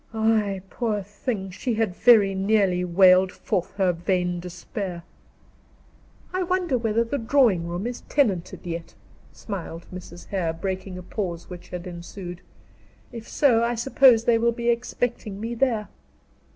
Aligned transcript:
Ay, 0.15 0.63
poor 0.71 1.03
thing! 1.03 1.51
She 1.51 1.75
had 1.75 1.95
very 1.95 2.33
nearly 2.33 2.83
wailed 2.83 3.31
forth 3.31 3.75
her 3.75 3.93
vain 3.93 4.39
despair. 4.39 5.03
"I 6.33 6.41
wonder 6.41 6.75
whether 6.75 7.03
the 7.03 7.19
drawing 7.19 7.67
room 7.67 7.85
is 7.85 8.01
tenanted 8.09 8.65
yet," 8.65 8.95
smiled 9.31 9.85
Mrs. 9.93 10.29
Hare, 10.29 10.53
breaking 10.53 10.97
a 10.97 11.03
pause 11.03 11.51
which 11.51 11.69
had 11.69 11.85
ensued. 11.85 12.41
"If 13.11 13.29
so 13.29 13.63
I 13.63 13.75
suppose 13.75 14.23
they 14.23 14.39
will 14.39 14.51
be 14.51 14.69
expecting 14.71 15.39
me 15.39 15.53
there." 15.53 15.87